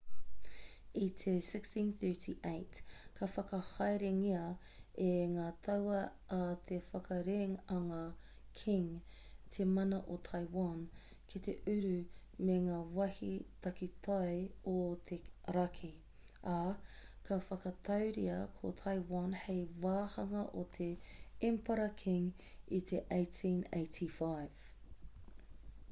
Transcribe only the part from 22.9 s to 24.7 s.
te 1885